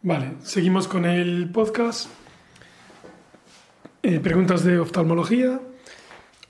[0.00, 2.08] Vale, seguimos con el podcast.
[4.00, 5.60] Eh, preguntas de oftalmología.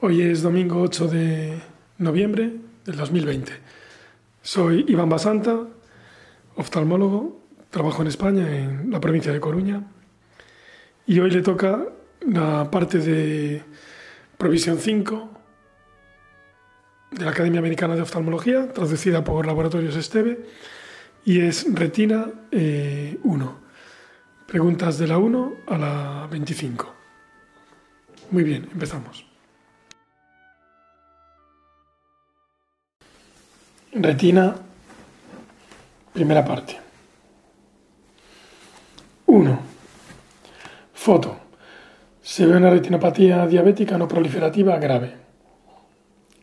[0.01, 1.59] Hoy es domingo 8 de
[1.97, 2.53] noviembre
[2.85, 3.53] del 2020.
[4.43, 5.61] Soy Iván Basanta,
[6.57, 7.41] oftalmólogo.
[7.71, 9.83] Trabajo en España, en la provincia de Coruña.
[11.07, 11.87] Y hoy le toca
[12.31, 13.63] la parte de
[14.37, 15.31] Provisión 5
[17.13, 20.39] de la Academia Americana de Oftalmología, traducida por Laboratorios Esteve
[21.25, 22.33] y es Retina 1.
[22.53, 23.19] Eh,
[24.47, 26.95] Preguntas de la 1 a la 25.
[28.31, 29.27] Muy bien, empezamos.
[33.93, 34.57] Retina,
[36.15, 36.79] primera parte.
[39.27, 39.61] 1.
[40.95, 41.39] Foto.
[42.23, 45.15] Se ve una retinopatía diabética no proliferativa grave,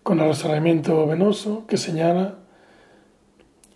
[0.03, 2.44] con arrosamiento venoso que señala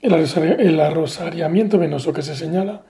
[0.01, 2.83] el arrosariamiento venoso que se señala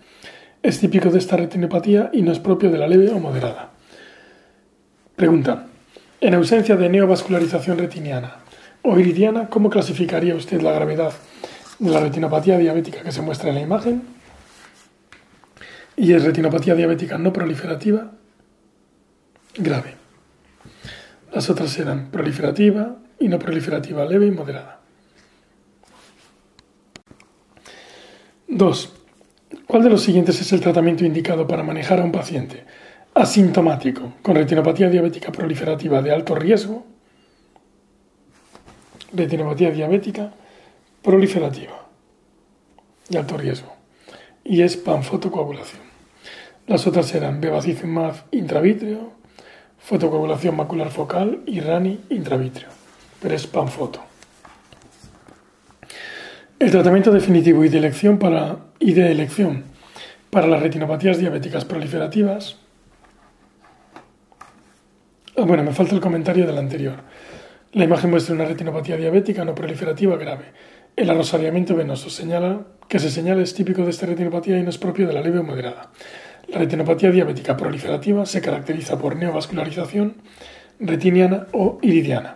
[0.62, 3.72] es típico de esta retinopatía y no es propio de la leve o moderada.
[5.16, 5.66] Pregunta.
[6.22, 8.36] En ausencia de neovascularización retiniana
[8.82, 11.14] o iridiana, ¿cómo clasificaría usted la gravedad
[11.80, 14.04] de la retinopatía diabética que se muestra en la imagen?
[15.96, 18.12] Y es retinopatía diabética no proliferativa
[19.58, 19.96] grave.
[21.34, 24.79] Las otras eran proliferativa y no proliferativa leve y moderada.
[28.50, 28.94] 2.
[29.68, 32.66] ¿Cuál de los siguientes es el tratamiento indicado para manejar a un paciente
[33.14, 36.84] asintomático con retinopatía diabética proliferativa de alto riesgo?
[39.14, 40.34] Retinopatía diabética
[41.04, 41.88] proliferativa
[43.08, 43.72] de alto riesgo.
[44.44, 45.84] Y es panfotocoagulación.
[46.66, 49.12] Las otras eran bevacizumab intravítreo,
[49.78, 52.70] fotocoagulación macular focal y RANI intravítreo.
[53.22, 54.09] Pero es panfoto.
[56.60, 59.64] El tratamiento definitivo y de elección para, y de elección
[60.30, 62.58] para las retinopatías diabéticas proliferativas.
[65.38, 66.96] Ah, bueno, me falta el comentario del anterior.
[67.72, 70.48] La imagen muestra una retinopatía diabética no proliferativa grave.
[70.98, 74.78] El arrosariamiento venoso señala que se señala es típico de esta retinopatía y no es
[74.78, 75.92] propio de la leve o moderada.
[76.50, 80.16] La retinopatía diabética proliferativa se caracteriza por neovascularización
[80.82, 82.36] retiniana o iridiana.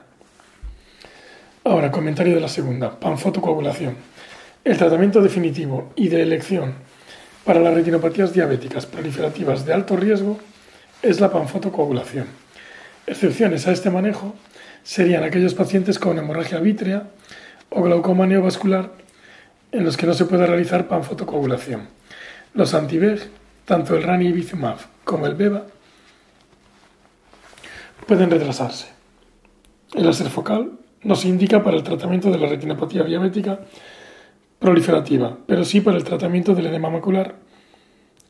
[1.65, 4.12] Ahora, comentario de la segunda, panfotocoagulación.
[4.63, 6.75] El tratamiento definitivo y de elección
[7.43, 10.39] para las retinopatías diabéticas proliferativas de alto riesgo
[11.01, 12.27] es la panfotocoagulación.
[13.05, 14.35] Excepciones a este manejo
[14.81, 17.09] serían aquellos pacientes con hemorragia vítrea
[17.71, 18.93] o glaucoma neovascular
[19.73, 21.89] en los que no se puede realizar panfotocoagulación.
[22.53, 23.01] Los anti
[23.65, 25.65] tanto el ranibizumab como el beva,
[28.07, 28.87] pueden retrasarse.
[29.93, 33.59] El láser focal no se indica para el tratamiento de la retinopatía diabética
[34.63, 37.35] proliferativa, pero sí para el tratamiento del edema macular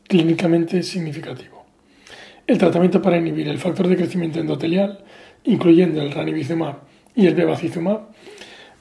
[0.08, 1.64] clínicamente significativo.
[2.44, 5.04] El tratamiento para inhibir el factor de crecimiento endotelial,
[5.44, 6.78] incluyendo el ranibizumab
[7.14, 8.08] y el bevacizumab,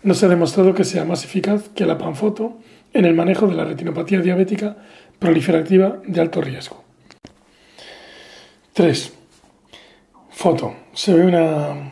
[0.01, 2.57] no se ha demostrado que sea más eficaz que la panfoto
[2.91, 4.75] en el manejo de la retinopatía diabética
[5.19, 6.83] proliferativa de alto riesgo.
[8.73, 9.13] 3.
[10.31, 10.75] Foto.
[10.93, 11.91] Se ve una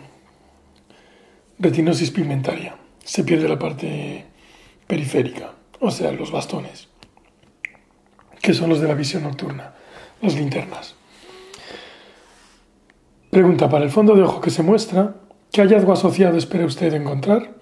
[1.60, 2.76] retinosis pigmentaria.
[3.04, 4.31] Se pierde la parte
[4.91, 6.90] periférica, o sea, los bastones,
[8.41, 9.74] que son los de la visión nocturna,
[10.22, 10.96] las linternas.
[13.30, 15.16] Pregunta, para el fondo de ojo que se muestra,
[15.50, 17.56] ¿qué hallazgo asociado espera usted encontrar?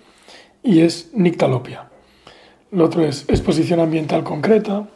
[0.63, 1.91] Y es nictalopia.
[2.71, 4.87] Lo otro es exposición ambiental concreta,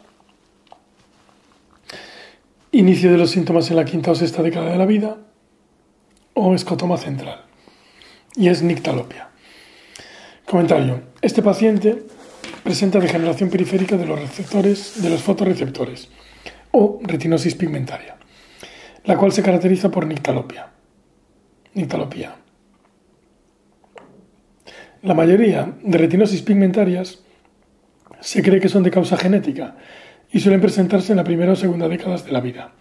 [2.71, 5.17] inicio de los síntomas en la quinta o sexta década de la vida
[6.33, 7.45] o escotoma central.
[8.35, 9.29] Y es nictalopia.
[10.47, 11.01] Comentario.
[11.21, 12.03] Este paciente
[12.63, 16.09] presenta degeneración periférica de los receptores, de los fotorreceptores
[16.71, 18.15] o retinosis pigmentaria,
[19.05, 20.69] la cual se caracteriza por nictalopia.
[21.73, 22.35] Nictalopía.
[25.01, 27.19] La mayoría de retinosis pigmentarias
[28.21, 29.75] se cree que son de causa genética
[30.31, 32.73] y suelen presentarse en la primera o segunda décadas de la vida.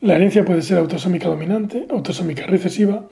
[0.00, 3.08] La herencia puede ser autosómica dominante, autosómica recesiva,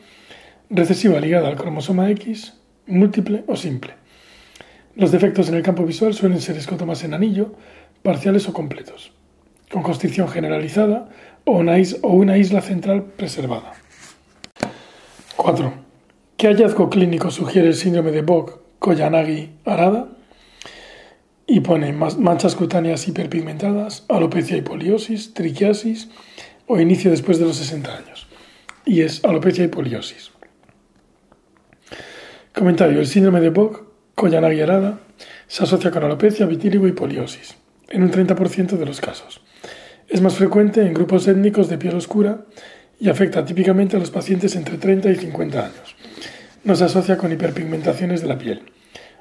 [0.71, 2.55] recesiva ligada al cromosoma X,
[2.87, 4.04] múltiple o simple.
[4.97, 7.55] Los defectos en el campo visual suelen ser escotomas en anillo,
[8.03, 9.13] parciales o completos,
[9.69, 11.09] con constricción generalizada
[11.45, 13.73] o una, isla, central preservada.
[15.37, 15.75] 4.
[16.37, 20.11] ¿Qué hallazgo clínico sugiere el síndrome de Bock, Koyanagi, Arada?
[21.47, 26.09] Y pone manchas cutáneas hiperpigmentadas, alopecia y poliosis, triquiasis
[26.69, 28.29] o inicio después de los 60 años.
[28.87, 30.31] Y es alopecia y poliosis.
[32.55, 33.01] Comentario.
[33.01, 35.01] El síndrome de Bock Koyanagi arada
[35.49, 37.57] se asocia con alopecia, vitíligo y poliosis,
[37.89, 39.41] en un 30% de los casos.
[40.09, 42.45] Es más frecuente en grupos étnicos de piel oscura
[43.01, 45.97] y afecta típicamente a los pacientes entre 30 y 50 años.
[46.63, 48.63] No se asocia con hiperpigmentaciones de la piel.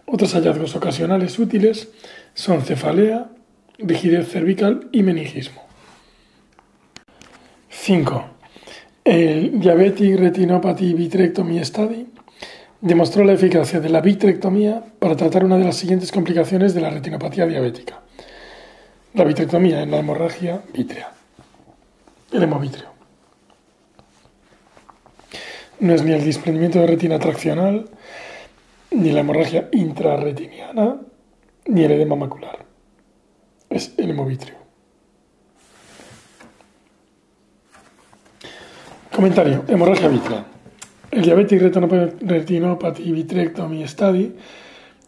[0.05, 1.89] Otros hallazgos ocasionales útiles
[2.33, 3.29] son cefalea,
[3.79, 5.63] rigidez cervical y meningismo.
[7.69, 8.25] 5.
[9.03, 12.12] El Diabetic Retinopathy Vitrectomy Study
[12.83, 16.89] demostró la eficacia de la vitrectomía para tratar una de las siguientes complicaciones de la
[16.89, 18.01] retinopatía diabética.
[19.13, 21.13] La vitrectomía en la hemorragia vítrea.
[22.33, 22.87] El hemovitrio.
[25.79, 27.89] No es ni el desprendimiento de retina traccional,
[28.91, 30.97] ni la hemorragia intrarretiniana,
[31.67, 32.65] ni el edema macular.
[33.69, 34.55] Es el hemovitrio.
[39.15, 39.63] Comentario.
[39.69, 40.52] Hemorragia vítrea.
[41.13, 41.61] El Diabetic
[42.21, 44.33] Retinopathy Vitrectomy Study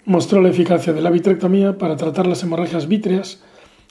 [0.06, 3.42] mostró la eficacia de la vitrectomía para tratar las hemorragias vítreas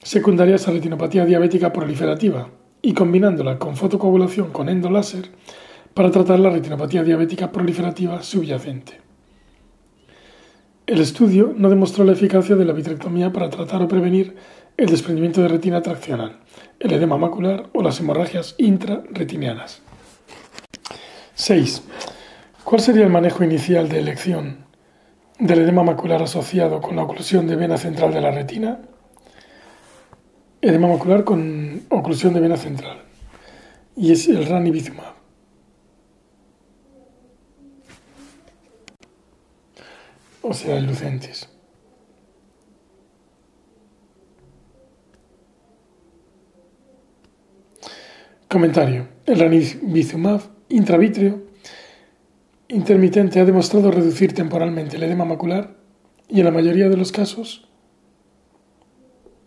[0.00, 2.50] secundarias a retinopatía diabética proliferativa
[2.82, 5.30] y combinándola con fotocoagulación con endoláser
[5.92, 9.00] para tratar la retinopatía diabética proliferativa subyacente.
[10.86, 14.36] El estudio no demostró la eficacia de la vitrectomía para tratar o prevenir
[14.76, 16.36] el desprendimiento de retina traccional,
[16.78, 19.83] el edema macular o las hemorragias intrarretinianas.
[21.34, 21.82] 6.
[22.64, 24.66] ¿Cuál sería el manejo inicial de elección
[25.38, 28.80] del edema macular asociado con la oclusión de vena central de la retina?
[30.60, 33.02] Edema macular con oclusión de vena central.
[33.96, 35.14] Y es el ranibizumab.
[40.42, 41.48] O sea, el Lucentis.
[48.48, 49.08] Comentario.
[49.26, 51.36] El ranibizumab intravítrea
[52.68, 55.76] intermitente ha demostrado reducir temporalmente el edema macular
[56.28, 57.68] y en la mayoría de los casos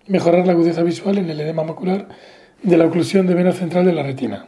[0.08, 2.08] mejorar la agudeza visual en el edema macular
[2.64, 4.48] de la oclusión de vena central de la retina.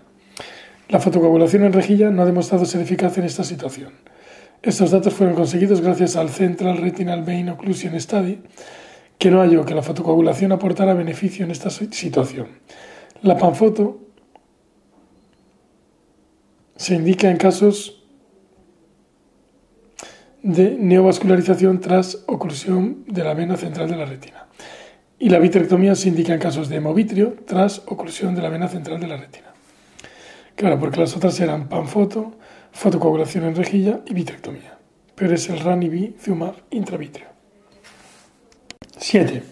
[0.88, 3.94] La fotocoagulación en rejilla no ha demostrado ser eficaz en esta situación.
[4.62, 8.42] Estos datos fueron conseguidos gracias al Central Retinal Vein Occlusion Study,
[9.18, 12.48] que no halló que la fotocoagulación aportara beneficio en esta situación.
[13.22, 14.09] La panfoto
[16.80, 18.06] se indica en casos
[20.42, 24.48] de neovascularización tras oclusión de la vena central de la retina.
[25.20, 29.02] Y la vitrectomía se indica en casos de hemovitrio tras oclusión de la vena central
[29.02, 29.48] de la retina.
[30.56, 32.36] Claro, porque las otras eran panfoto,
[32.72, 34.78] fotocoagulación en rejilla y vitrectomía.
[35.16, 37.28] Pero es el ranibizumab intravitrio.
[38.98, 39.44] 7.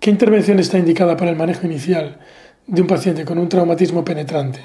[0.00, 2.18] ¿Qué intervención está indicada para el manejo inicial
[2.66, 4.58] de un paciente con un traumatismo penetrante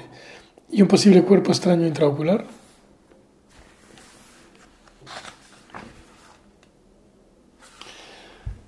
[0.70, 2.46] y un posible cuerpo extraño intraocular?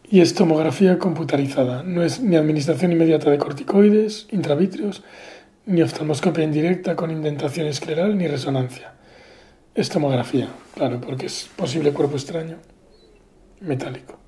[0.09, 1.83] Y es tomografía computarizada.
[1.83, 5.03] No es ni administración inmediata de corticoides, intravítreos,
[5.67, 8.95] ni oftalmoscopia indirecta con indentación escleral ni resonancia.
[9.75, 12.57] Es tomografía, claro, porque es posible cuerpo extraño
[13.61, 14.19] metálico.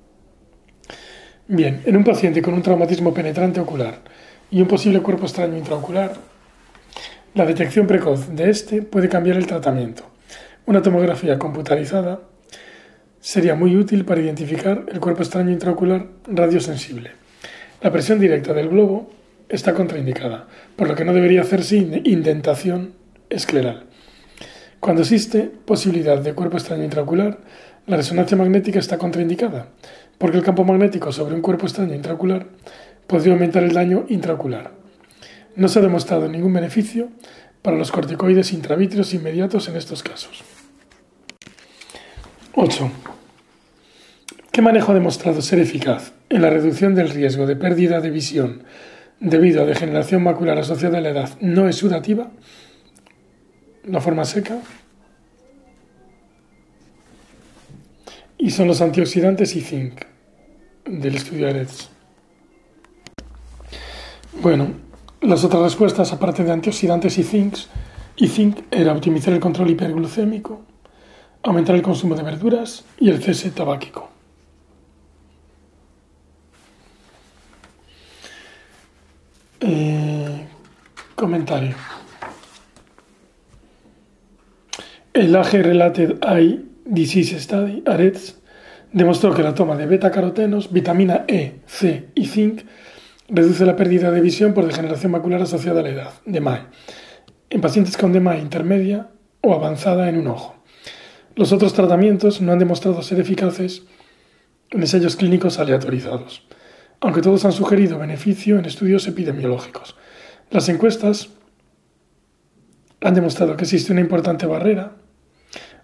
[1.47, 4.01] Bien, en un paciente con un traumatismo penetrante ocular
[4.51, 6.13] y un posible cuerpo extraño intraocular,
[7.39, 10.03] la detección precoz de este puede cambiar el tratamiento.
[10.65, 12.19] Una tomografía computarizada
[13.21, 17.11] sería muy útil para identificar el cuerpo extraño intraocular radiosensible.
[17.81, 19.09] La presión directa del globo
[19.47, 22.95] está contraindicada, por lo que no debería hacerse indentación
[23.29, 23.85] escleral.
[24.81, 27.39] Cuando existe posibilidad de cuerpo extraño intraocular,
[27.87, 29.69] la resonancia magnética está contraindicada,
[30.17, 32.47] porque el campo magnético sobre un cuerpo extraño intraocular
[33.07, 34.78] podría aumentar el daño intraocular.
[35.55, 37.09] No se ha demostrado ningún beneficio
[37.61, 40.43] para los corticoides intravítreos inmediatos en estos casos.
[42.53, 42.91] 8.
[44.51, 48.63] ¿Qué manejo ha demostrado ser eficaz en la reducción del riesgo de pérdida de visión
[49.19, 52.31] debido a degeneración macular asociada a la edad no exudativa?
[53.85, 54.59] La forma seca.
[58.37, 60.01] Y son los antioxidantes y zinc
[60.85, 61.89] del estudio AREDS.
[64.41, 64.88] Bueno,
[65.21, 67.57] las otras respuestas, aparte de antioxidantes y zinc,
[68.15, 70.61] y zinc era optimizar el control hiperglucémico,
[71.43, 74.09] aumentar el consumo de verduras y el cese tabáquico.
[79.61, 80.47] Eh,
[81.15, 81.75] comentario.
[85.13, 88.39] El AG Related Eye Disease Study, AREDS,
[88.93, 92.61] demostró que la toma de beta-carotenos, vitamina E, C y zinc
[93.31, 96.65] Reduce la pérdida de visión por degeneración macular asociada a la edad, DMAE,
[97.51, 100.63] en pacientes con DMAE intermedia o avanzada en un ojo.
[101.35, 103.83] Los otros tratamientos no han demostrado ser eficaces
[104.71, 106.47] en ensayos clínicos aleatorizados,
[107.01, 109.95] aunque todos han sugerido beneficio en estudios epidemiológicos.
[110.49, 111.29] Las encuestas
[113.01, 114.95] han demostrado que existe una importante barrera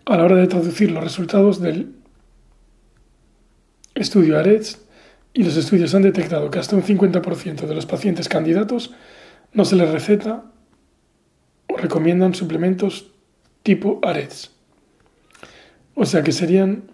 [0.06, 1.94] a la hora de traducir los resultados del
[3.94, 4.85] estudio AREDS
[5.36, 8.94] y los estudios han detectado que hasta un 50% de los pacientes candidatos
[9.51, 10.46] no se les receta
[11.68, 13.12] o recomiendan suplementos
[13.62, 14.51] tipo AREDS.
[15.94, 16.89] O sea que serían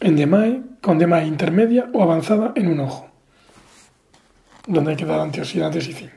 [0.00, 3.10] en DMAE, con DMAE intermedia o avanzada en un ojo,
[4.68, 6.15] donde hay que dar antioxidantes y zinc.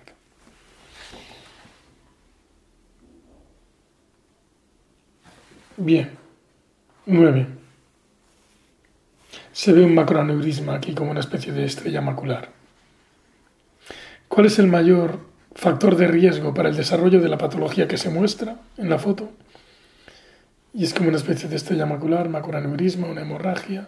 [5.79, 6.09] Bien.
[7.05, 7.47] 9.
[9.53, 12.49] Se ve un macroaneurisma aquí como una especie de estrella macular.
[14.27, 15.21] ¿Cuál es el mayor
[15.55, 19.31] factor de riesgo para el desarrollo de la patología que se muestra en la foto?
[20.73, 23.87] Y es como una especie de estrella macular, macroaneurisma, una hemorragia,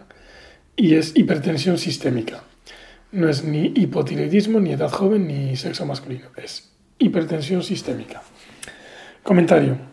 [0.74, 2.42] y es hipertensión sistémica.
[3.12, 6.28] No es ni hipotiroidismo, ni edad joven, ni sexo masculino.
[6.42, 8.22] Es hipertensión sistémica.
[9.22, 9.91] Comentario.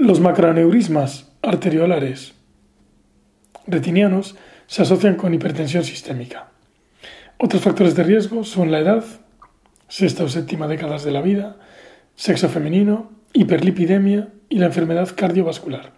[0.00, 2.34] Los macroaneurismas arteriolares
[3.66, 4.36] retinianos
[4.68, 6.50] se asocian con hipertensión sistémica.
[7.36, 9.04] Otros factores de riesgo son la edad,
[9.88, 11.56] sexta o séptima décadas de la vida,
[12.14, 15.94] sexo femenino, hiperlipidemia y la enfermedad cardiovascular.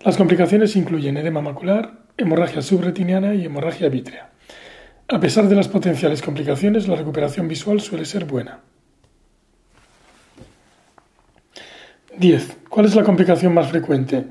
[0.00, 4.32] Las complicaciones incluyen edema macular, hemorragia subretiniana y hemorragia vítrea.
[5.06, 8.62] A pesar de las potenciales complicaciones, la recuperación visual suele ser buena.
[12.18, 12.56] 10.
[12.68, 14.24] ¿Cuál es la complicación más frecuente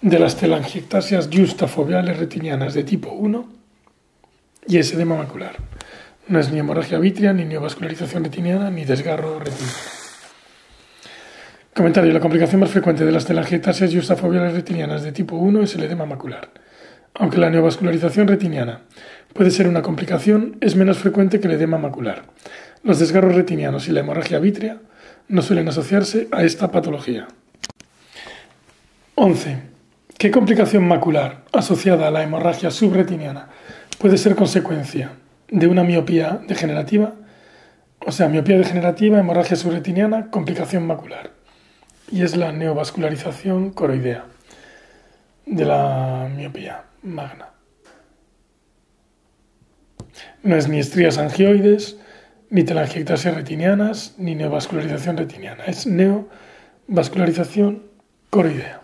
[0.00, 3.48] de las telangiectasias justafoveales retinianas de tipo 1
[4.66, 5.56] y ese edema macular?
[6.28, 9.72] No es ni hemorragia vítrea, ni neovascularización retiniana, ni desgarro retiniano.
[11.74, 12.12] Comentario.
[12.12, 16.04] La complicación más frecuente de las telangiectasias justafoveales retinianas de tipo 1 es el edema
[16.04, 16.50] macular.
[17.14, 18.82] Aunque la neovascularización retiniana
[19.32, 22.24] puede ser una complicación, es menos frecuente que el edema macular.
[22.82, 24.80] Los desgarros retinianos y la hemorragia vítrea
[25.32, 27.26] no suelen asociarse a esta patología.
[29.14, 29.62] 11.
[30.18, 33.48] ¿Qué complicación macular asociada a la hemorragia subretiniana
[33.98, 35.12] puede ser consecuencia
[35.48, 37.14] de una miopía degenerativa?
[38.04, 41.30] O sea, miopía degenerativa, hemorragia subretiniana, complicación macular.
[42.10, 44.26] Y es la neovascularización coroidea
[45.46, 47.48] de la miopía magna.
[50.42, 51.96] No es ni estrías angioides,
[52.52, 55.64] ni telangiectasias retinianas, ni neovascularización retiniana.
[55.64, 57.84] Es neovascularización
[58.28, 58.82] coroidea.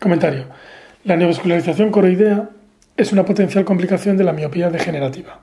[0.00, 0.44] Comentario.
[1.02, 2.50] La neovascularización coroidea
[2.96, 5.40] es una potencial complicación de la miopía degenerativa.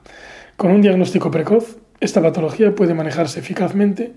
[0.56, 4.12] Con un diagnóstico precoz, esta patología puede manejarse eficazmente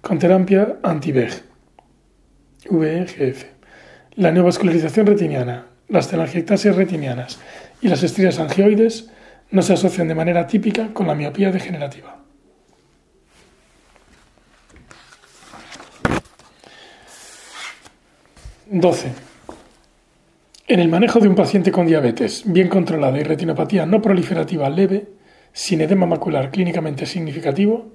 [0.00, 1.42] con terapia anti-VEG,
[2.70, 3.46] VEGF.
[4.14, 7.40] La neovascularización retiniana, las telangiectasias retinianas
[7.82, 9.10] y las estrías angioides
[9.50, 12.23] no se asocian de manera típica con la miopía degenerativa.
[18.80, 19.12] 12.
[20.66, 25.06] En el manejo de un paciente con diabetes bien controlada y retinopatía no proliferativa leve,
[25.52, 27.92] sin edema macular clínicamente significativo,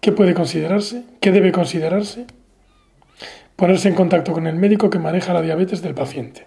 [0.00, 1.02] ¿qué puede considerarse?
[1.20, 2.26] ¿Qué debe considerarse?
[3.56, 6.46] Ponerse en contacto con el médico que maneja la diabetes del paciente.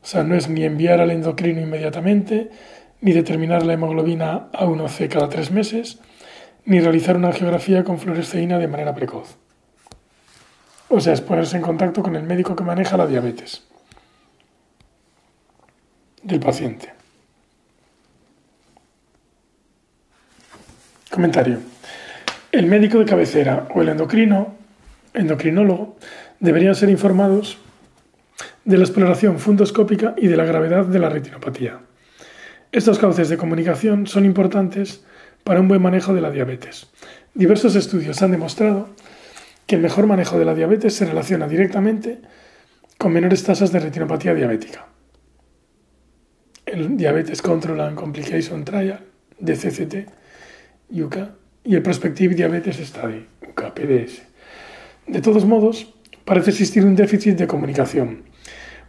[0.00, 2.50] O sea, no es ni enviar al endocrino inmediatamente,
[3.00, 5.98] ni determinar la hemoglobina A1C cada tres meses,
[6.64, 9.38] ni realizar una angiografía con fluoresceína de manera precoz.
[10.92, 13.62] O sea, es ponerse en contacto con el médico que maneja la diabetes
[16.24, 16.92] del paciente.
[21.08, 21.58] Comentario.
[22.50, 24.56] El médico de cabecera o el endocrino,
[25.14, 25.96] endocrinólogo,
[26.40, 27.58] deberían ser informados
[28.64, 31.78] de la exploración fundoscópica y de la gravedad de la retinopatía.
[32.72, 35.04] Estos cauces de comunicación son importantes
[35.44, 36.88] para un buen manejo de la diabetes.
[37.34, 38.88] Diversos estudios han demostrado
[39.70, 42.18] que el mejor manejo de la diabetes se relaciona directamente
[42.98, 44.88] con menores tasas de retinopatía diabética.
[46.66, 48.98] El Diabetes Control and Complication Trial,
[49.38, 50.10] DCCT,
[50.90, 54.22] UCA, y el Prospective Diabetes Study, UCA, PDS.
[55.06, 58.24] De todos modos, parece existir un déficit de comunicación.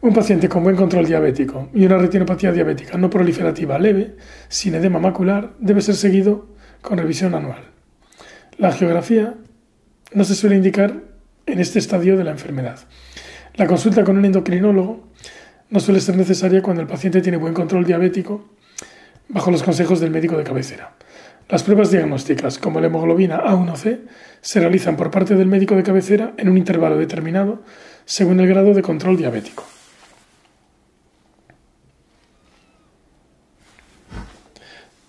[0.01, 4.15] Un paciente con buen control diabético y una retinopatía diabética no proliferativa leve,
[4.47, 6.47] sin edema macular, debe ser seguido
[6.81, 7.65] con revisión anual.
[8.57, 9.35] La geografía
[10.13, 11.01] no se suele indicar
[11.45, 12.79] en este estadio de la enfermedad.
[13.55, 15.07] La consulta con un endocrinólogo
[15.69, 18.49] no suele ser necesaria cuando el paciente tiene buen control diabético
[19.29, 20.93] bajo los consejos del médico de cabecera.
[21.49, 23.99] Las pruebas diagnósticas, como la hemoglobina A1C,
[24.39, 27.63] se realizan por parte del médico de cabecera en un intervalo determinado
[28.05, 29.65] según el grado de control diabético.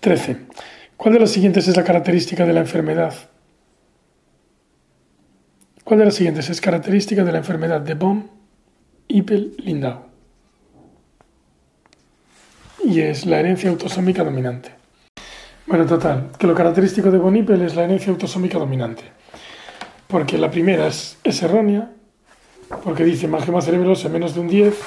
[0.01, 0.37] 13.
[0.97, 3.13] ¿Cuál de las siguientes es la característica de la enfermedad?
[5.83, 8.29] ¿Cuál de las siguientes es característica de la enfermedad de Bohm,
[9.09, 10.05] Hippel, Lindau?
[12.85, 14.71] Y es la herencia autosómica dominante.
[15.67, 19.03] Bueno, total, que lo característico de Von Hippel es la herencia autosómica dominante.
[20.07, 21.91] Porque la primera es, errónea,
[22.83, 24.79] porque dice margen cerebroso menos de un 10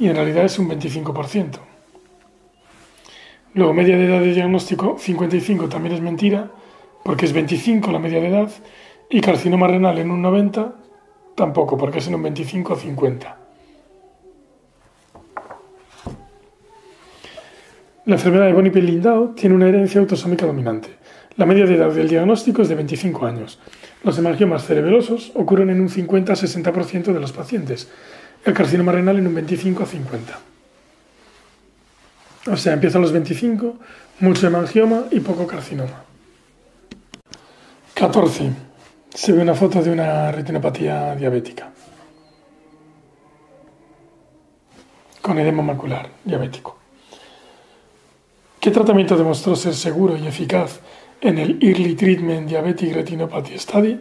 [0.00, 1.60] y en realidad es un 25%.
[3.54, 6.50] Luego, media de edad de diagnóstico 55 también es mentira,
[7.04, 8.50] porque es 25 la media de edad,
[9.10, 10.72] y carcinoma renal en un 90
[11.34, 13.36] tampoco, porque es en un 25 o 50.
[18.06, 20.90] La enfermedad de Boni-Lindau tiene una herencia autosómica dominante.
[21.36, 23.58] La media de edad del diagnóstico es de 25 años.
[24.04, 27.90] Los hemangiomas cerebelosos ocurren en un 50-60% de los pacientes,
[28.44, 30.38] el carcinoma renal en un 25 50.
[32.52, 33.76] O sea, empieza a los 25,
[34.20, 36.04] mucho hemangioma y poco carcinoma.
[37.94, 38.65] 14.
[39.16, 41.72] Se ve una foto de una retinopatía diabética.
[45.22, 46.76] Con edema macular diabético.
[48.60, 50.80] ¿Qué tratamiento demostró ser seguro y eficaz
[51.22, 54.00] en el Early Treatment Diabetic Retinopathy Study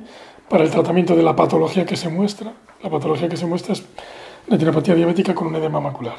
[0.49, 2.51] para el tratamiento de la patología que se muestra?
[2.83, 3.85] La patología que se muestra es
[4.49, 6.17] retinopatía diabética con un edema macular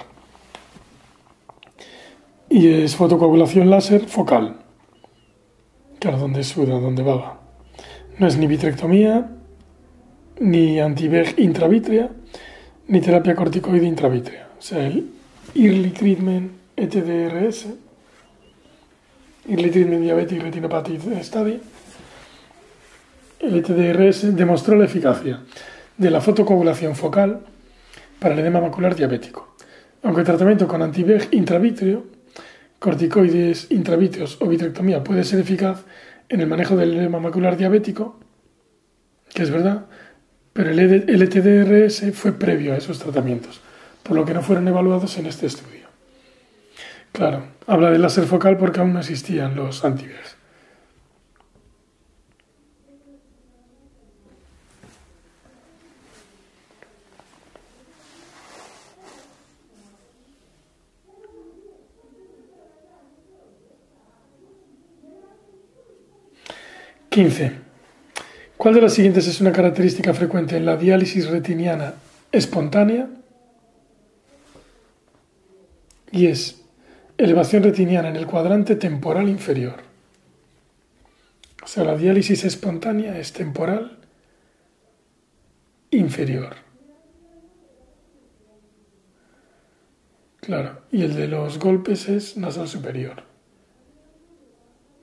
[2.48, 4.56] y es fotocoagulación láser focal.
[5.98, 7.45] Claro, donde suda, donde baba.
[8.18, 9.28] No es ni vitrectomía,
[10.40, 12.08] ni antiveg intravítrea,
[12.88, 14.48] ni terapia corticoide intravítrea.
[14.58, 15.10] O sea, el
[15.54, 17.66] Early Treatment ETDRS,
[19.48, 21.60] Early Treatment Diabetic Retinopathy Study,
[23.40, 25.40] el ETDRS demostró la eficacia
[25.98, 27.40] de la fotocoagulación focal
[28.18, 29.56] para el edema macular diabético,
[30.02, 32.04] aunque el tratamiento con antiveg intravítreo
[32.78, 35.84] corticoides intravítreos o vitrectomía puede ser eficaz
[36.28, 38.18] en el manejo del edema macular diabético,
[39.32, 39.86] que es verdad,
[40.52, 43.60] pero el LTDRS e fue previo a esos tratamientos,
[44.02, 45.86] por lo que no fueron evaluados en este estudio.
[47.12, 50.35] Claro, habla del láser focal porque aún no existían los antivirus.
[67.16, 67.50] 15.
[68.58, 71.94] ¿Cuál de las siguientes es una característica frecuente en la diálisis retiniana
[72.30, 73.08] espontánea?
[76.12, 76.60] Y es
[77.16, 79.76] elevación retiniana en el cuadrante temporal inferior.
[81.64, 83.96] O sea, la diálisis espontánea es temporal
[85.90, 86.56] inferior.
[90.40, 93.22] Claro, y el de los golpes es nasal superior,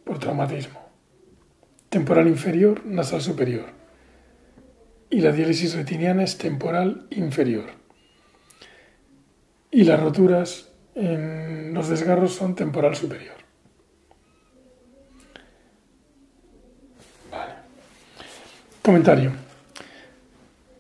[0.04, 0.83] por traumatismo
[1.94, 3.66] temporal inferior, nasal superior.
[5.12, 7.66] Y la diálisis retiniana es temporal inferior.
[9.70, 13.36] Y las roturas en los desgarros son temporal superior.
[18.82, 19.32] Comentario.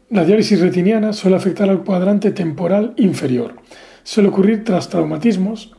[0.09, 3.53] La diálisis retiniana suele afectar al cuadrante temporal inferior.
[4.01, 5.75] Suele ocurrir tras traumatismos,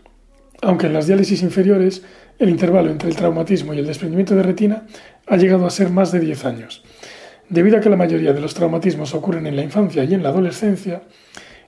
[0.62, 2.04] aunque en las diálisis inferiores
[2.38, 4.86] el intervalo entre el traumatismo y el desprendimiento de retina
[5.26, 6.82] ha llegado a ser más de 10 años.
[7.48, 10.30] Debido a que la mayoría de los traumatismos ocurren en la infancia y en la
[10.30, 11.02] adolescencia,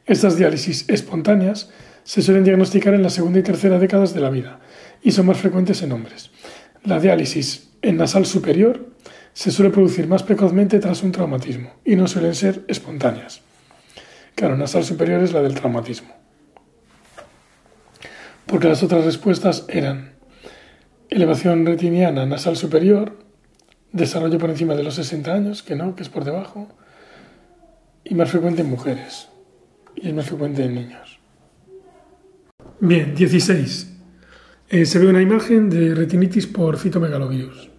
[0.06, 1.70] estas diálisis espontáneas
[2.04, 4.60] se suelen diagnosticar en la segunda y tercera décadas de la vida
[5.02, 6.30] y son más frecuentes en hombres.
[6.84, 8.90] La diálisis en nasal superior
[9.32, 13.42] se suele producir más precozmente tras un traumatismo y no suelen ser espontáneas.
[14.34, 16.14] Claro, nasal superior es la del traumatismo.
[18.46, 20.14] Porque las otras respuestas eran
[21.10, 23.18] elevación retiniana nasal superior,
[23.96, 26.68] desarrollo por encima de los 60 años, que no, que es por debajo,
[28.04, 29.28] y más frecuente en mujeres,
[29.94, 31.18] y es más frecuente en niños.
[32.80, 33.92] Bien, 16.
[34.68, 37.70] Eh, se ve una imagen de retinitis por citomegalovirus,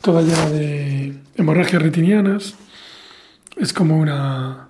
[0.00, 2.54] toda llena de hemorragias retinianas,
[3.56, 4.68] es como una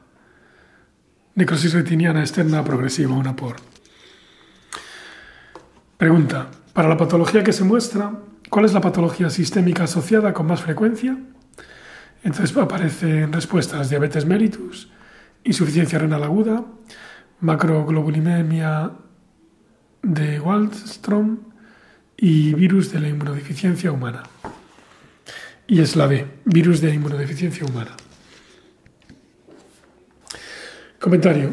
[1.35, 3.57] necrosis retiniana externa progresiva, una por.
[5.97, 8.13] Pregunta, para la patología que se muestra,
[8.49, 11.17] ¿Cuál es la patología sistémica asociada con más frecuencia?
[12.23, 14.91] Entonces aparecen respuestas diabetes mellitus,
[15.45, 16.65] insuficiencia renal aguda,
[17.41, 18.93] macroglobulinemia
[20.03, 21.39] de Waldstrom
[22.17, 24.23] y virus de la inmunodeficiencia humana.
[25.67, 27.97] Y es la B, virus de inmunodeficiencia humana.
[31.01, 31.51] Comentario.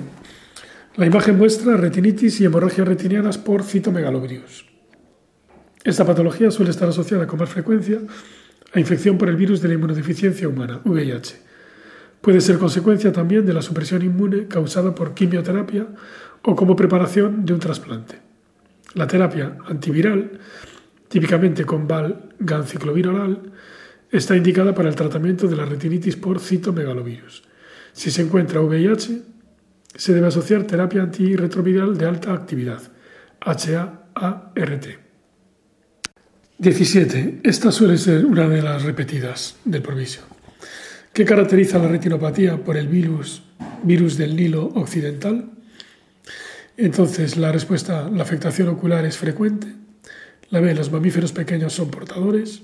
[0.96, 4.73] La imagen muestra retinitis y hemorragias retinianas por citomegalovirus.
[5.84, 8.00] Esta patología suele estar asociada con más frecuencia
[8.74, 11.36] a infección por el virus de la inmunodeficiencia humana, VIH.
[12.22, 15.88] Puede ser consecuencia también de la supresión inmune causada por quimioterapia
[16.42, 18.16] o como preparación de un trasplante.
[18.94, 20.40] La terapia antiviral,
[21.10, 23.52] típicamente con val-gancicloviral,
[24.10, 27.44] está indicada para el tratamiento de la retinitis por citomegalovirus.
[27.92, 29.22] Si se encuentra VIH,
[29.96, 32.82] se debe asociar terapia antirretroviral de alta actividad,
[33.42, 35.03] HAART.
[36.58, 37.42] 17.
[37.44, 40.22] Esta suele ser una de las repetidas del proviso.
[41.12, 43.44] ¿Qué caracteriza la retinopatía por el virus,
[43.84, 45.52] virus del Nilo occidental?
[46.78, 49.68] Entonces, la respuesta, la afectación ocular es frecuente.
[50.50, 52.62] La B, los mamíferos pequeños son portadores.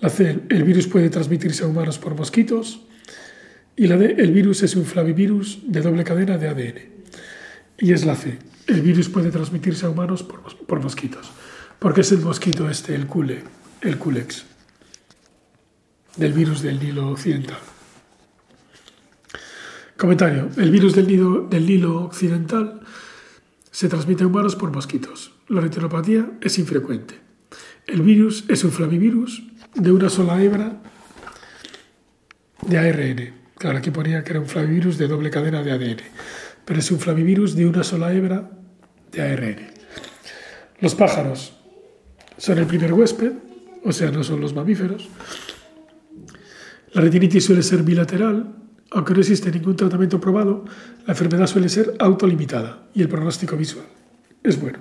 [0.00, 2.82] La C, el virus puede transmitirse a humanos por mosquitos.
[3.76, 6.78] Y la D, el virus es un flavivirus de doble cadena de ADN.
[7.78, 11.30] Y es la C, el virus puede transmitirse a humanos por, mosquitos.
[11.78, 13.44] Porque es el mosquito este, el cule,
[13.82, 14.44] el culex,
[16.16, 17.58] del virus del Nilo occidental.
[19.96, 20.48] Comentario.
[20.56, 22.80] El virus del Nilo, del Nilo occidental
[23.70, 25.32] se transmite a humanos por mosquitos.
[25.48, 27.14] La retinopatía es infrecuente.
[27.86, 29.42] El virus es un flavivirus
[29.74, 30.82] de una sola hebra
[32.66, 33.34] de ARN.
[33.56, 36.02] Claro, aquí ponía que era un flavivirus de doble cadena de ADN,
[36.64, 38.50] pero es un flavivirus de una sola hebra
[39.10, 39.56] de ARN.
[40.80, 41.57] Los pájaros
[42.38, 43.32] son el primer huésped,
[43.84, 45.08] o sea, no son los mamíferos.
[46.92, 48.54] La retinitis suele ser bilateral,
[48.90, 50.64] aunque no existe ningún tratamiento probado,
[51.06, 53.84] la enfermedad suele ser autolimitada y el pronóstico visual
[54.42, 54.78] es bueno.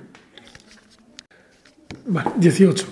[2.06, 2.88] Vale, 18.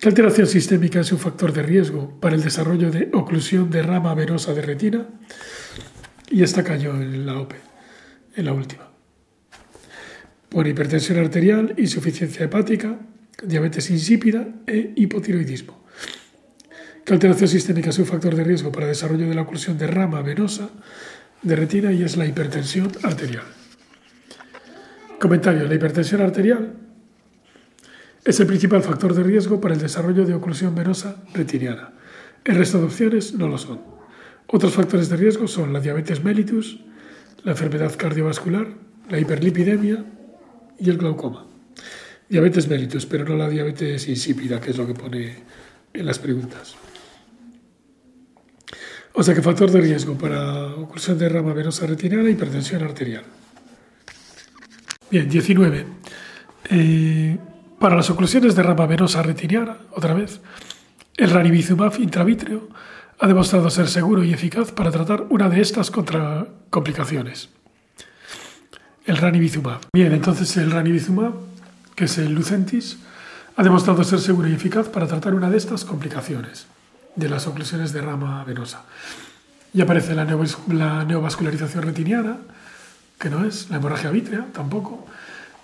[0.00, 4.14] ¿Qué alteración sistémica es un factor de riesgo para el desarrollo de oclusión de rama
[4.14, 5.06] venosa de retina?
[6.30, 7.56] Y esta cayó en la OPE,
[8.36, 8.90] en la última.
[10.48, 12.98] Por hipertensión arterial, insuficiencia hepática,
[13.42, 15.84] diabetes insípida e hipotiroidismo.
[17.04, 19.86] ¿Qué alteración sistémica es un factor de riesgo para el desarrollo de la oclusión de
[19.86, 20.70] rama venosa
[21.42, 23.44] de retina y es la hipertensión arterial?
[25.18, 25.66] Comentario.
[25.66, 26.74] La hipertensión arterial
[28.24, 31.92] es el principal factor de riesgo para el desarrollo de oclusión venosa retiniana.
[32.44, 33.80] El resto de opciones no lo son.
[34.46, 36.80] Otros factores de riesgo son la diabetes mellitus,
[37.42, 38.68] la enfermedad cardiovascular,
[39.10, 40.04] la hiperlipidemia
[40.78, 41.46] y el glaucoma.
[42.28, 45.36] Diabetes mellitus, pero no la diabetes insípida, que es lo que pone
[45.92, 46.74] en las preguntas.
[49.12, 53.22] O sea que factor de riesgo para oclusión de rama venosa retiniana e hipertensión arterial.
[55.10, 55.86] Bien, 19.
[56.70, 57.38] Eh,
[57.78, 60.40] para las oclusiones de rama venosa retiniana, otra vez,
[61.16, 62.68] el ranibizumab intravitreo
[63.20, 67.50] ha demostrado ser seguro y eficaz para tratar una de estas contra complicaciones.
[69.06, 69.80] El ranibizumab.
[69.92, 71.34] Bien, entonces el ranibizumab,
[71.94, 72.98] que es el Lucentis,
[73.56, 76.66] ha demostrado ser seguro y eficaz para tratar una de estas complicaciones
[77.14, 78.82] de las oclusiones de rama venosa.
[79.72, 80.24] Y aparece la,
[80.68, 82.38] la neovascularización retiniana,
[83.18, 85.06] que no es, la hemorragia vítrea tampoco,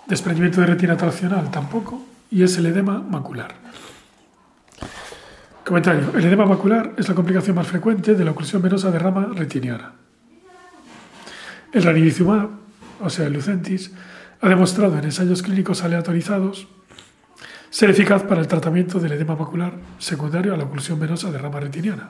[0.07, 3.55] desprendimiento de retina traccional tampoco, y es el edema macular.
[5.65, 6.11] Comentario.
[6.17, 9.91] El edema macular es la complicación más frecuente de la oclusión venosa de rama retiniana.
[11.71, 12.49] El ranibizumab,
[12.99, 13.91] o sea, el Lucentis,
[14.41, 16.67] ha demostrado en ensayos clínicos aleatorizados
[17.69, 21.59] ser eficaz para el tratamiento del edema macular secundario a la oclusión venosa de rama
[21.59, 22.09] retiniana.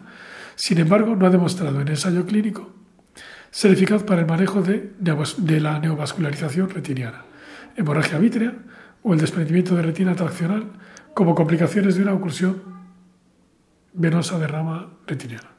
[0.56, 2.72] Sin embargo, no ha demostrado en ensayo clínico
[3.52, 4.94] ser eficaz para el manejo de,
[5.60, 7.26] la neovascularización retiniana,
[7.76, 8.54] hemorragia vítrea
[9.04, 10.72] o el desprendimiento de retina traccional
[11.14, 12.64] como complicaciones de una oclusión
[13.94, 15.50] venosa de rama retiniana.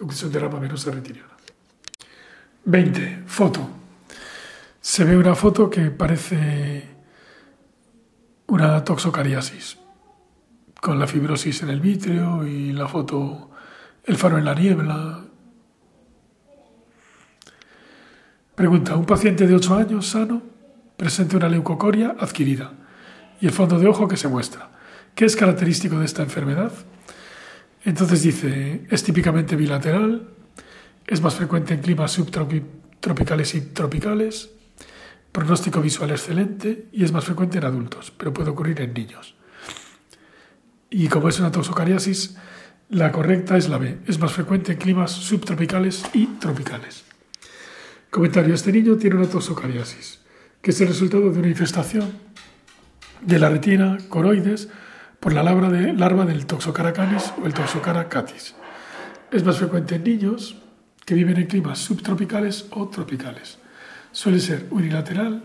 [0.00, 1.30] Oclusión de rama venosa retiniana.
[2.64, 3.24] 20.
[3.26, 3.85] Foto.
[4.88, 6.84] Se ve una foto que parece
[8.46, 9.78] una toxocariasis,
[10.80, 13.50] con la fibrosis en el vítreo y la foto,
[14.04, 15.24] el faro en la niebla.
[18.54, 20.40] Pregunta, ¿un paciente de 8 años sano
[20.96, 22.72] presenta una leucocoria adquirida
[23.40, 24.70] y el fondo de ojo que se muestra.
[25.16, 26.72] ¿Qué es característico de esta enfermedad?
[27.84, 30.28] Entonces dice, es típicamente bilateral,
[31.08, 34.52] es más frecuente en climas subtropicales y tropicales,
[35.36, 39.34] pronóstico visual excelente y es más frecuente en adultos, pero puede ocurrir en niños.
[40.88, 42.38] Y como es una toxocariasis,
[42.88, 47.04] la correcta es la B, es más frecuente en climas subtropicales y tropicales.
[48.08, 50.20] Comentario, este niño tiene una toxocariasis
[50.62, 52.10] que es el resultado de una infestación
[53.20, 54.70] de la retina coroides
[55.20, 58.54] por la larva, de, larva del Toxocara canis o el Toxocara catis.
[59.30, 60.62] Es más frecuente en niños
[61.04, 63.58] que viven en climas subtropicales o tropicales.
[64.16, 65.44] Suele ser unilateral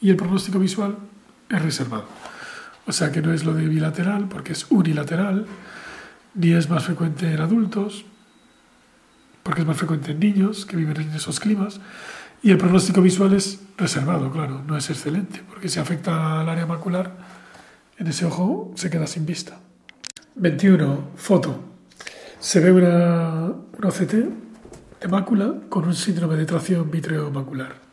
[0.00, 0.96] y el pronóstico visual
[1.50, 2.06] es reservado.
[2.86, 5.44] o sea que no es lo de bilateral porque es unilateral,
[6.32, 8.06] ni es más frecuente en adultos,
[9.42, 11.78] porque es más frecuente en niños que viven en esos climas,
[12.42, 16.64] y el pronóstico visual es reservado, claro, no es excelente, porque si afecta al área
[16.64, 17.18] macular,
[17.98, 19.60] en ese ojo se queda sin vista.
[20.36, 21.10] 21.
[21.16, 21.64] Foto.
[22.40, 24.14] Se ve una, una OCT
[25.02, 27.85] de mácula con un síndrome de tracción vitreomacular.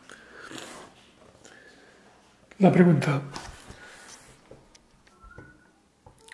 [2.60, 3.20] La pregunta.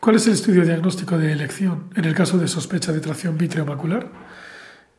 [0.01, 4.11] ¿Cuál es el estudio diagnóstico de elección en el caso de sospecha de tracción vitreomacular?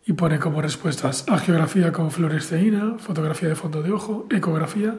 [0.03, 4.97] Y pone como respuestas angiografía con fluoresceína, fotografía de fondo de ojo, ecografía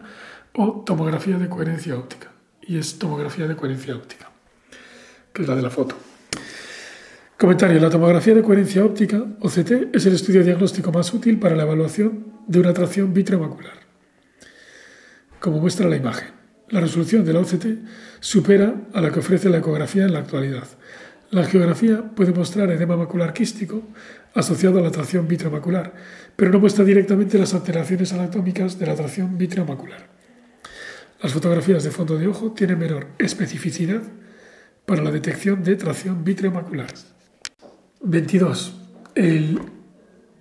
[0.55, 2.31] o tomografía de coherencia óptica.
[2.63, 4.31] Y es tomografía de coherencia óptica,
[5.33, 5.97] que es la de la foto.
[7.37, 7.81] Comentario.
[7.81, 12.27] La tomografía de coherencia óptica, OCT, es el estudio diagnóstico más útil para la evaluación
[12.47, 13.82] de una tracción vitreomacular.
[15.43, 16.29] Como muestra la imagen.
[16.69, 17.67] La resolución de la OCT
[18.21, 20.69] supera a la que ofrece la ecografía en la actualidad.
[21.33, 23.83] La angiografía puede mostrar edema macular quístico
[24.35, 25.95] asociado a la tracción vitreomacular,
[26.37, 30.07] pero no muestra directamente las alteraciones anatómicas de la tracción vitreomacular.
[31.21, 34.03] Las fotografías de fondo de ojo tienen menor especificidad
[34.87, 36.87] para la detección de tracción vitreomacular.
[38.01, 38.81] 22.
[39.17, 39.59] El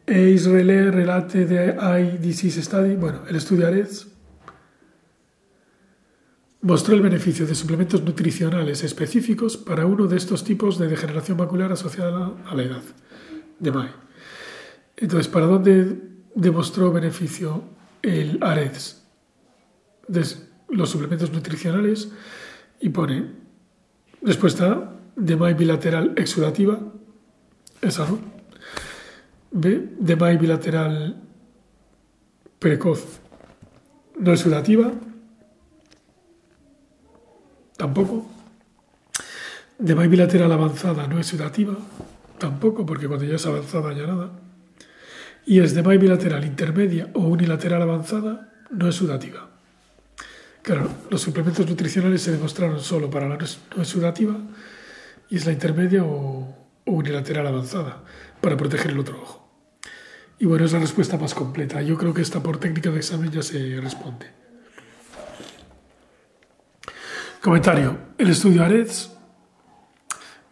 [0.06, 3.66] Israel Relate de Eye Disease Study, bueno, el estudio
[6.62, 11.72] mostró el beneficio de suplementos nutricionales específicos para uno de estos tipos de degeneración macular
[11.72, 12.84] asociada a la edad
[13.60, 13.90] de MAE.
[14.98, 16.00] Entonces, ¿para dónde
[16.36, 17.64] demostró beneficio
[18.02, 19.02] el AREDS?
[20.08, 20.24] De
[20.70, 22.12] los suplementos nutricionales
[22.80, 23.32] y pone
[24.22, 26.80] respuesta de MAE bilateral exudativa,
[27.82, 28.20] esa no.
[29.52, 31.22] B, de MAE bilateral
[32.60, 33.20] precoz
[34.20, 34.92] no exudativa,
[37.82, 38.28] tampoco.
[39.80, 41.76] De MAI bilateral avanzada no es sedativa,
[42.38, 44.30] tampoco, porque cuando ya es avanzada ya nada.
[45.48, 49.50] Y es de MAI bilateral intermedia o unilateral avanzada no es sudativa.
[50.62, 53.40] Claro, los suplementos nutricionales se demostraron solo para la
[53.76, 54.38] no sudativa
[55.28, 58.04] y es la intermedia o, o unilateral avanzada
[58.42, 59.50] para proteger el otro ojo.
[60.38, 61.82] Y bueno, es la respuesta más completa.
[61.82, 64.41] Yo creo que esta por técnica de examen ya se responde.
[67.42, 67.98] Comentario.
[68.20, 69.18] El estudio AREDS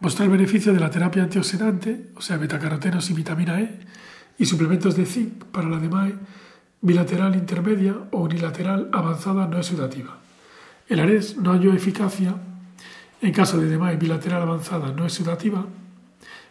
[0.00, 3.78] mostró el beneficio de la terapia antioxidante, o sea, betacarotenos y vitamina E,
[4.38, 6.14] y suplementos de zinc para la DMAE
[6.80, 10.18] bilateral intermedia o unilateral avanzada no exudativa.
[10.88, 12.34] El AREDS no halló eficacia
[13.22, 15.64] en caso de DMAE bilateral avanzada no exudativa,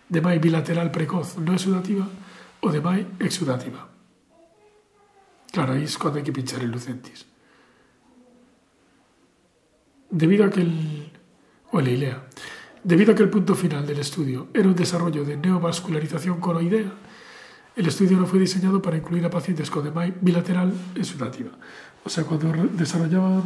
[0.08, 2.08] DMAE bilateral precoz no exudativa
[2.62, 3.90] o DMAE exudativa.
[5.52, 7.26] Claro, ahí es cuando hay que pinchar el Lucentis
[10.10, 11.12] debido a que el,
[11.72, 16.94] o debido a que el punto final del estudio era un desarrollo de neovascularización coloidea,
[17.76, 21.52] el estudio no fue diseñado para incluir a pacientes con DMAI bilateral exudativa.
[22.04, 23.44] O sea, cuando desarrollaban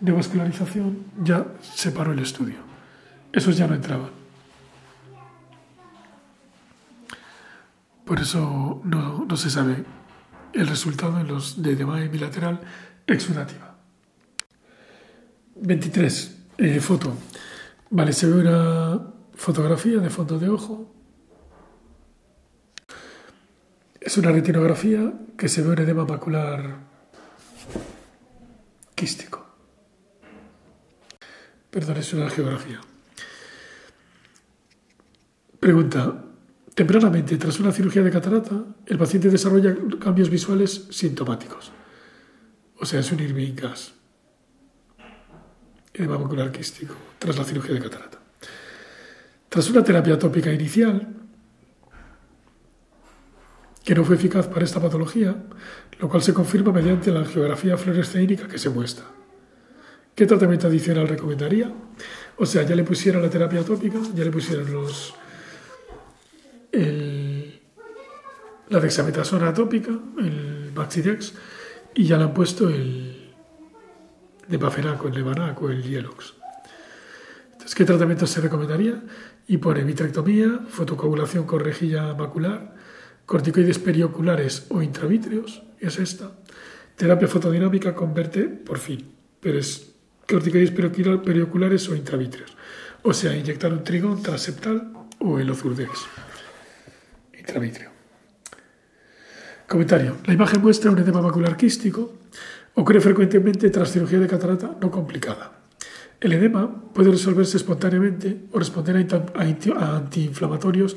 [0.00, 2.56] neovascularización ya se paró el estudio.
[3.32, 4.10] Esos ya no entraban.
[8.04, 9.84] Por eso no, no se sabe
[10.52, 12.60] el resultado en los de DMAI bilateral
[13.06, 13.73] exudativa.
[15.56, 16.36] 23.
[16.58, 17.12] Eh, foto.
[17.90, 20.92] Vale, se ve una fotografía de fondo de ojo.
[24.00, 26.78] Es una retinografía que se ve un edema macular
[28.94, 29.46] quístico.
[31.70, 32.80] Perdón, es una geografía.
[35.58, 36.20] Pregunta.
[36.74, 41.70] Tempranamente, tras una cirugía de catarata, el paciente desarrolla cambios visuales sintomáticos.
[42.80, 43.94] O sea, es un Irving gas
[45.94, 48.18] edema macular quístico tras la cirugía de catarata.
[49.48, 51.08] Tras una terapia tópica inicial,
[53.84, 55.36] que no fue eficaz para esta patología,
[56.00, 59.04] lo cual se confirma mediante la angiografía fluoresceínica que se muestra.
[60.14, 61.72] ¿Qué tratamiento adicional recomendaría?
[62.36, 65.14] O sea, ya le pusieron la terapia tópica, ya le pusieron los
[68.68, 71.34] la dexametasona tópica, el Maxidex,
[71.94, 73.13] y ya le han puesto el,
[74.48, 76.34] de Baferaco, el Levanaco, el Hielox.
[77.52, 79.02] Entonces, ¿qué tratamiento se recomendaría?
[79.46, 82.74] Y pone vitrectomía, fotocoagulación con rejilla macular,
[83.26, 86.32] corticoides perioculares o intravítreos, es esta.
[86.96, 89.94] Terapia fotodinámica converte por fin, pero es
[90.28, 92.56] corticoides perioculares o intravítreos.
[93.02, 96.06] O sea, inyectar un trigón transeptal o el ozurdex
[97.38, 97.90] intravítreo.
[99.68, 100.16] Comentario.
[100.26, 102.12] La imagen muestra un edema macular quístico
[102.74, 105.52] Ocurre frecuentemente tras cirugía de catarata no complicada.
[106.20, 110.96] El edema puede resolverse espontáneamente o responder a antiinflamatorios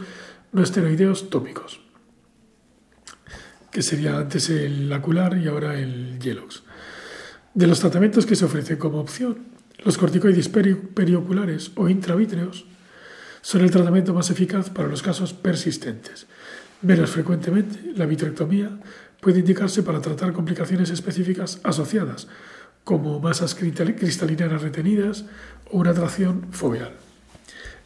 [0.52, 1.82] no esteroideos tópicos,
[3.72, 6.64] que sería antes el acular y ahora el Yelox.
[7.54, 9.48] De los tratamientos que se ofrecen como opción,
[9.84, 12.66] los corticoides perioculares o intravítreos
[13.42, 16.28] son el tratamiento más eficaz para los casos persistentes.
[16.82, 18.80] Menos frecuentemente, la vitrectomía
[19.22, 22.28] puede indicarse para tratar complicaciones específicas asociadas,
[22.84, 25.26] como masas cristalinas retenidas
[25.72, 26.94] o una atracción foveal.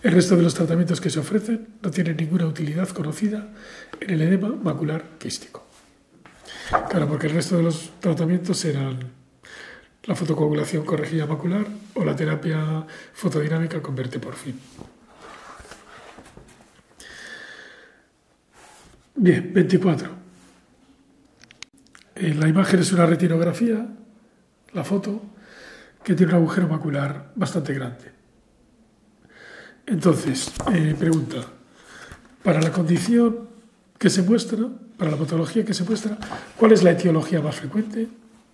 [0.03, 3.49] El resto de los tratamientos que se ofrecen no tienen ninguna utilidad conocida
[3.99, 5.67] en el edema macular quístico.
[6.89, 8.99] Claro, porque el resto de los tratamientos serán
[10.03, 13.95] la fotocoagulación corregida macular o la terapia fotodinámica con
[14.33, 14.59] fin.
[19.15, 20.20] Bien, 24.
[22.21, 23.83] En la imagen es una retinografía,
[24.73, 25.23] la foto,
[26.03, 28.11] que tiene un agujero macular bastante grande.
[29.87, 31.37] Entonces, eh, pregunta,
[32.43, 33.49] para la condición
[33.97, 34.67] que se muestra,
[34.99, 36.19] para la patología que se muestra,
[36.57, 38.07] ¿cuál es la etiología más frecuente?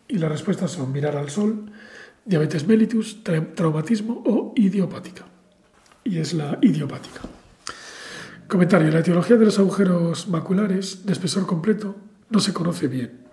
[0.07, 1.69] Y las respuestas son mirar al sol,
[2.23, 3.21] diabetes mellitus,
[3.53, 5.25] traumatismo o idiopática.
[6.05, 7.19] Y es la idiopática.
[8.47, 8.89] Comentario.
[8.91, 11.97] La etiología de los agujeros maculares de espesor completo
[12.29, 13.26] no se conoce bien.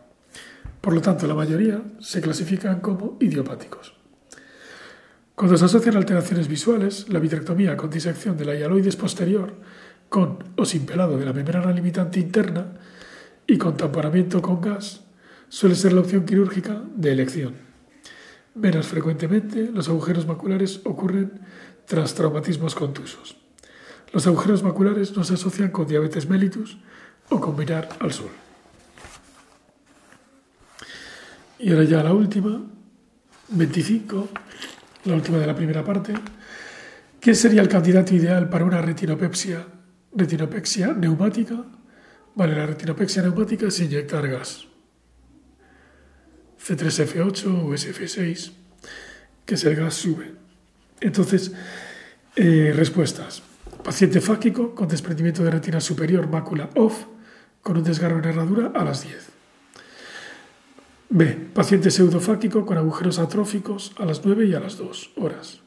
[0.84, 3.94] Por lo tanto, la mayoría se clasifican como idiopáticos.
[5.34, 9.54] Cuando se asocian alteraciones visuales, la vitrectomía con disección de la hialoides posterior
[10.10, 12.66] con o sin pelado de la membrana limitante interna
[13.46, 15.00] y con tamponamiento con gas
[15.48, 17.54] suele ser la opción quirúrgica de elección.
[18.54, 21.32] Menos frecuentemente, los agujeros maculares ocurren
[21.86, 23.38] tras traumatismos contusos.
[24.12, 26.76] Los agujeros maculares no se asocian con diabetes mellitus
[27.30, 28.43] o con mirar al sol.
[31.64, 32.62] Y ahora ya la última,
[33.48, 34.28] 25,
[35.06, 36.12] la última de la primera parte.
[37.18, 39.66] ¿Quién sería el candidato ideal para una retinopepsia,
[40.14, 41.64] retinopexia neumática?
[42.34, 44.66] Vale, la retinopexia neumática es inyectar gas.
[46.62, 48.52] C3F8 o SF6,
[49.46, 50.34] que es el gas sube.
[51.00, 51.50] Entonces,
[52.36, 53.42] eh, respuestas.
[53.82, 57.06] Paciente fáquico con desprendimiento de retina superior, mácula off,
[57.62, 59.33] con un desgarro en herradura a las 10.
[61.16, 61.26] B.
[61.54, 65.60] Paciente pseudofáquico con agujeros atróficos a las 9 y a las 2 horas.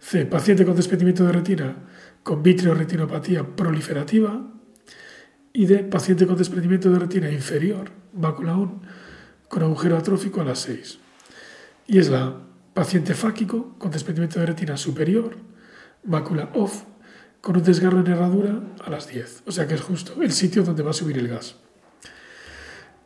[0.00, 0.26] C.
[0.26, 1.76] Paciente con desprendimiento de retina
[2.24, 4.50] con retinopatía proliferativa.
[5.52, 5.84] Y D.
[5.84, 8.82] Paciente con desprendimiento de retina inferior, mácula on,
[9.48, 10.98] con agujero atrófico a las 6.
[11.86, 12.40] Y es la
[12.74, 15.36] paciente fáquico con desprendimiento de retina superior,
[16.02, 16.82] mácula off,
[17.40, 19.44] con un desgarro en herradura a las 10.
[19.46, 21.54] O sea que es justo el sitio donde va a subir el gas.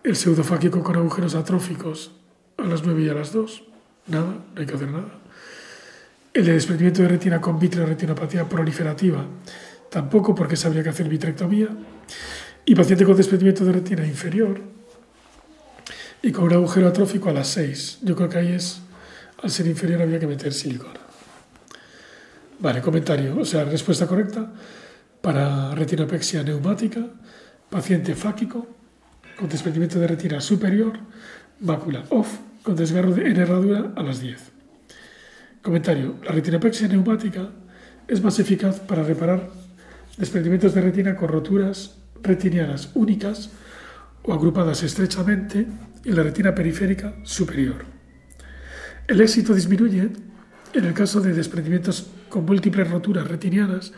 [0.05, 2.11] El pseudofáquico con agujeros atróficos
[2.57, 3.63] a las 9 y a las 2.
[4.09, 5.21] Nada, no hay que hacer nada.
[6.35, 9.25] El de desprendimiento de retina con retinopatía proliferativa.
[9.91, 11.69] Tampoco porque se habría que hacer vitrectomía.
[12.65, 14.61] Y paciente con desprendimiento de retina inferior
[16.21, 17.99] y con un agujero atrófico a las 6.
[18.03, 18.81] Yo creo que ahí es,
[19.41, 21.01] al ser inferior habría que meter silicona.
[22.59, 23.39] Vale, comentario.
[23.39, 24.53] O sea, respuesta correcta
[25.21, 27.07] para retinopexia neumática,
[27.71, 28.82] paciente fáquico
[29.43, 30.93] con desprendimiento de retina superior,
[31.59, 34.39] mácula off, con desgarro en herradura a las 10.
[35.61, 36.15] Comentario.
[36.25, 37.51] La retinopexia neumática
[38.07, 39.51] es más eficaz para reparar
[40.17, 43.51] desprendimientos de retina con roturas retinianas únicas
[44.23, 45.67] o agrupadas estrechamente
[46.05, 47.85] en la retina periférica superior.
[49.09, 50.09] El éxito disminuye
[50.73, 53.93] en el caso de desprendimientos con múltiples roturas retinianas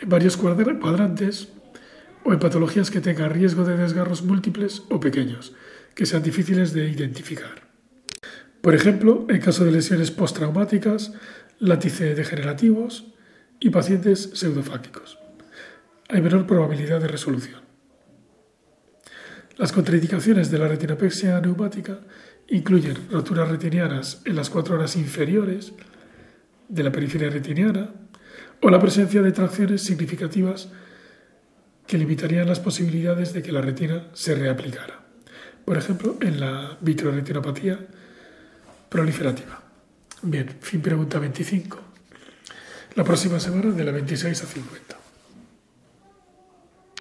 [0.00, 1.48] en varios cuadrantes
[2.24, 5.54] o en patologías que tengan riesgo de desgarros múltiples o pequeños,
[5.94, 7.68] que sean difíciles de identificar.
[8.60, 11.12] Por ejemplo, en caso de lesiones postraumáticas,
[11.58, 13.12] látice degenerativos
[13.60, 15.18] y pacientes pseudofáquicos.
[16.08, 17.60] Hay menor probabilidad de resolución.
[19.56, 22.00] Las contraindicaciones de la retinopexia neumática
[22.48, 25.72] incluyen roturas retinianas en las cuatro horas inferiores,
[26.68, 27.92] de la periferia retiniana
[28.60, 30.70] o la presencia de tracciones significativas
[31.86, 35.00] que limitarían las posibilidades de que la retina se reaplicara.
[35.64, 37.78] Por ejemplo, en la vitroretinopatía
[38.88, 39.62] proliferativa.
[40.22, 41.78] Bien, fin pregunta 25.
[42.94, 45.03] La próxima semana de la 26 a 50.